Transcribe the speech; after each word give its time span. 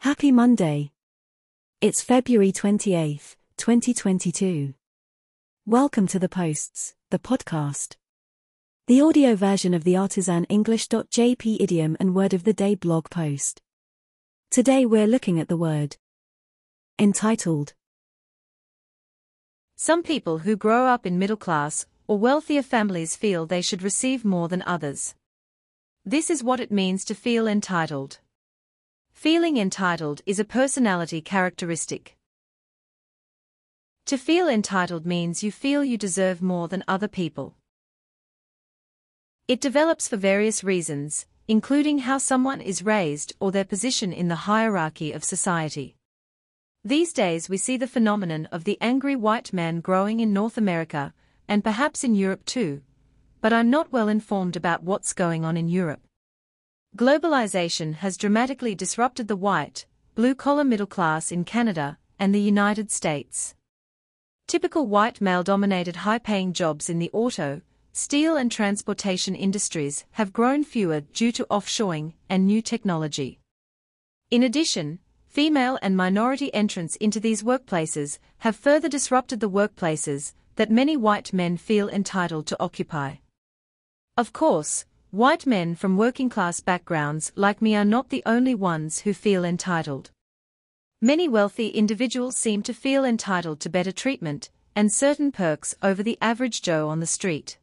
Happy 0.00 0.30
Monday. 0.30 0.92
It's 1.80 2.00
February 2.00 2.52
28th, 2.52 3.34
2022. 3.56 4.74
Welcome 5.66 6.06
to 6.08 6.18
the 6.20 6.28
Posts, 6.28 6.94
the 7.10 7.18
podcast. 7.18 7.96
The 8.86 9.00
audio 9.00 9.34
version 9.34 9.74
of 9.74 9.82
the 9.82 9.96
Artisan 9.96 10.46
artisanenglish.jp 10.46 11.56
idiom 11.58 11.96
and 11.98 12.14
word 12.14 12.34
of 12.34 12.44
the 12.44 12.52
day 12.52 12.76
blog 12.76 13.10
post. 13.10 13.62
Today 14.48 14.86
we're 14.86 15.08
looking 15.08 15.40
at 15.40 15.48
the 15.48 15.56
word 15.56 15.96
entitled. 17.00 17.74
Some 19.74 20.04
people 20.04 20.38
who 20.38 20.56
grow 20.56 20.86
up 20.86 21.04
in 21.04 21.18
middle 21.18 21.36
class 21.36 21.84
or 22.06 22.16
wealthier 22.16 22.62
families 22.62 23.16
feel 23.16 23.44
they 23.44 23.62
should 23.62 23.82
receive 23.82 24.24
more 24.24 24.46
than 24.46 24.62
others. 24.66 25.16
This 26.04 26.30
is 26.30 26.44
what 26.44 26.60
it 26.60 26.70
means 26.70 27.04
to 27.06 27.14
feel 27.14 27.48
entitled. 27.48 28.20
Feeling 29.16 29.56
entitled 29.56 30.20
is 30.26 30.38
a 30.38 30.44
personality 30.44 31.22
characteristic. 31.22 32.18
To 34.04 34.18
feel 34.18 34.46
entitled 34.46 35.06
means 35.06 35.42
you 35.42 35.50
feel 35.50 35.82
you 35.82 35.96
deserve 35.96 36.42
more 36.42 36.68
than 36.68 36.84
other 36.86 37.08
people. 37.08 37.54
It 39.48 39.62
develops 39.62 40.06
for 40.06 40.18
various 40.18 40.62
reasons, 40.62 41.24
including 41.48 42.00
how 42.00 42.18
someone 42.18 42.60
is 42.60 42.84
raised 42.84 43.32
or 43.40 43.50
their 43.50 43.64
position 43.64 44.12
in 44.12 44.28
the 44.28 44.44
hierarchy 44.44 45.12
of 45.12 45.24
society. 45.24 45.96
These 46.84 47.14
days 47.14 47.48
we 47.48 47.56
see 47.56 47.78
the 47.78 47.86
phenomenon 47.86 48.44
of 48.52 48.64
the 48.64 48.76
angry 48.82 49.16
white 49.16 49.50
man 49.50 49.80
growing 49.80 50.20
in 50.20 50.34
North 50.34 50.58
America, 50.58 51.14
and 51.48 51.64
perhaps 51.64 52.04
in 52.04 52.14
Europe 52.14 52.44
too, 52.44 52.82
but 53.40 53.54
I'm 53.54 53.70
not 53.70 53.90
well 53.90 54.08
informed 54.08 54.56
about 54.56 54.82
what's 54.82 55.14
going 55.14 55.42
on 55.42 55.56
in 55.56 55.70
Europe. 55.70 56.05
Globalization 56.96 57.96
has 57.96 58.16
dramatically 58.16 58.74
disrupted 58.74 59.28
the 59.28 59.36
white, 59.36 59.84
blue-collar 60.14 60.64
middle 60.64 60.86
class 60.86 61.30
in 61.30 61.44
Canada 61.44 61.98
and 62.18 62.34
the 62.34 62.40
United 62.40 62.90
States. 62.90 63.54
Typical 64.46 64.86
white 64.86 65.20
male-dominated 65.20 65.96
high-paying 65.96 66.54
jobs 66.54 66.88
in 66.88 66.98
the 66.98 67.10
auto, 67.12 67.60
steel 67.92 68.38
and 68.38 68.50
transportation 68.50 69.34
industries 69.34 70.06
have 70.12 70.32
grown 70.32 70.64
fewer 70.64 71.02
due 71.02 71.30
to 71.32 71.46
offshoring 71.50 72.14
and 72.30 72.46
new 72.46 72.62
technology. 72.62 73.40
In 74.30 74.42
addition, 74.42 74.98
female 75.26 75.78
and 75.82 75.98
minority 75.98 76.48
entrants 76.54 76.96
into 76.96 77.20
these 77.20 77.42
workplaces 77.42 78.18
have 78.38 78.56
further 78.56 78.88
disrupted 78.88 79.40
the 79.40 79.50
workplaces 79.50 80.32
that 80.54 80.70
many 80.70 80.96
white 80.96 81.34
men 81.34 81.58
feel 81.58 81.90
entitled 81.90 82.46
to 82.46 82.56
occupy. 82.58 83.16
Of 84.16 84.32
course, 84.32 84.86
White 85.16 85.46
men 85.46 85.74
from 85.74 85.96
working 85.96 86.28
class 86.28 86.60
backgrounds 86.60 87.32
like 87.36 87.62
me 87.62 87.74
are 87.74 87.86
not 87.86 88.10
the 88.10 88.22
only 88.26 88.54
ones 88.54 88.98
who 88.98 89.14
feel 89.14 89.46
entitled. 89.46 90.10
Many 91.00 91.26
wealthy 91.26 91.68
individuals 91.68 92.36
seem 92.36 92.62
to 92.64 92.74
feel 92.74 93.02
entitled 93.02 93.58
to 93.60 93.70
better 93.70 93.92
treatment 93.92 94.50
and 94.74 94.92
certain 94.92 95.32
perks 95.32 95.74
over 95.82 96.02
the 96.02 96.18
average 96.20 96.60
Joe 96.60 96.90
on 96.90 97.00
the 97.00 97.06
street. 97.06 97.56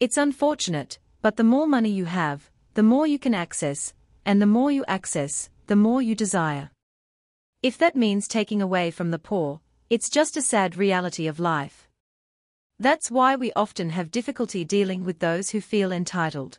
It's 0.00 0.16
unfortunate, 0.16 0.98
but 1.22 1.36
the 1.36 1.44
more 1.44 1.68
money 1.68 1.90
you 1.90 2.06
have, 2.06 2.50
the 2.74 2.82
more 2.82 3.06
you 3.06 3.20
can 3.20 3.32
access, 3.32 3.94
and 4.24 4.42
the 4.42 4.46
more 4.46 4.72
you 4.72 4.84
access, 4.88 5.48
the 5.68 5.76
more 5.76 6.02
you 6.02 6.16
desire. 6.16 6.72
If 7.62 7.78
that 7.78 7.94
means 7.94 8.26
taking 8.26 8.60
away 8.60 8.90
from 8.90 9.12
the 9.12 9.20
poor, 9.20 9.60
it's 9.88 10.10
just 10.10 10.36
a 10.36 10.42
sad 10.42 10.76
reality 10.76 11.28
of 11.28 11.38
life. 11.38 11.85
That's 12.78 13.10
why 13.10 13.36
we 13.36 13.52
often 13.56 13.90
have 13.90 14.10
difficulty 14.10 14.64
dealing 14.64 15.02
with 15.02 15.20
those 15.20 15.50
who 15.50 15.60
feel 15.60 15.92
entitled. 15.92 16.58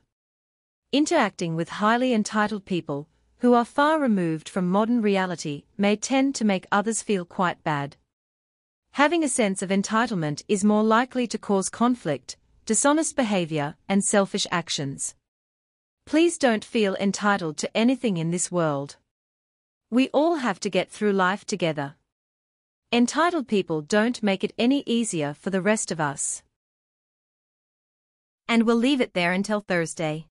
Interacting 0.92 1.56
with 1.56 1.70
highly 1.70 2.14
entitled 2.14 2.66
people, 2.66 3.08
who 3.40 3.54
are 3.54 3.66
far 3.66 4.00
removed 4.00 4.50
from 4.50 4.70
modern 4.70 5.02
reality, 5.02 5.66
may 5.78 5.96
tend 5.96 6.34
to 6.36 6.46
make 6.46 6.66
others 6.72 7.04
feel 7.04 7.24
quite 7.24 7.64
bad. 7.64 7.98
Having 8.94 9.24
a 9.24 9.30
sense 9.30 9.62
of 9.62 9.70
entitlement 9.70 10.42
is 10.48 10.64
more 10.64 10.84
likely 10.84 11.28
to 11.28 11.38
cause 11.38 11.70
conflict, 11.70 12.36
dishonest 12.66 13.16
behavior, 13.16 13.76
and 13.88 14.04
selfish 14.04 14.48
actions. 14.52 15.14
Please 16.08 16.40
don't 16.40 16.66
feel 16.66 16.96
entitled 16.96 17.58
to 17.58 17.78
anything 17.78 18.18
in 18.18 18.32
this 18.32 18.52
world. 18.52 18.96
We 19.92 20.10
all 20.10 20.38
have 20.38 20.60
to 20.62 20.70
get 20.70 20.90
through 20.90 21.14
life 21.14 21.46
together. 21.46 21.96
Entitled 22.94 23.50
people 23.50 23.82
don't 23.82 24.24
make 24.24 24.46
it 24.46 24.54
any 24.58 24.82
easier 24.86 25.34
for 25.34 25.50
the 25.50 25.62
rest 25.62 25.92
of 25.92 26.00
us. 26.00 26.42
And 28.48 28.64
we'll 28.64 28.78
leave 28.78 29.02
it 29.02 29.14
there 29.14 29.34
until 29.34 29.60
Thursday. 29.60 30.28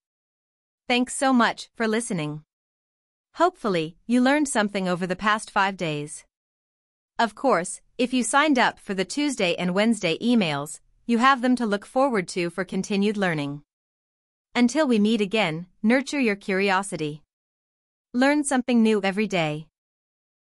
Thanks 0.88 1.14
so 1.14 1.34
much 1.34 1.68
for 1.74 1.86
listening. 1.86 2.44
Hopefully, 3.34 3.98
you 4.06 4.22
learned 4.22 4.48
something 4.48 4.88
over 4.88 5.06
the 5.06 5.14
past 5.14 5.50
five 5.50 5.76
days. 5.76 6.24
Of 7.18 7.34
course, 7.34 7.82
if 7.98 8.14
you 8.14 8.22
signed 8.22 8.58
up 8.58 8.78
for 8.78 8.94
the 8.94 9.04
Tuesday 9.04 9.54
and 9.56 9.74
Wednesday 9.74 10.16
emails, 10.16 10.80
you 11.04 11.18
have 11.18 11.42
them 11.42 11.56
to 11.56 11.66
look 11.66 11.84
forward 11.84 12.26
to 12.28 12.48
for 12.48 12.64
continued 12.64 13.18
learning. 13.18 13.60
Until 14.54 14.88
we 14.88 14.98
meet 14.98 15.20
again, 15.20 15.66
nurture 15.82 16.20
your 16.20 16.36
curiosity. 16.36 17.22
Learn 18.14 18.44
something 18.44 18.82
new 18.82 19.02
every 19.04 19.26
day. 19.26 19.66